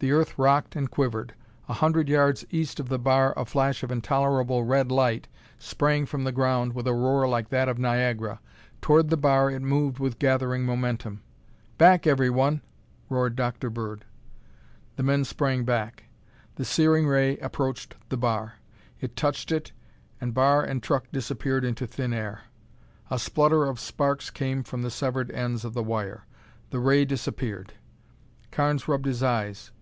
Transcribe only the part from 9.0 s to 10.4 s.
the bar it moved with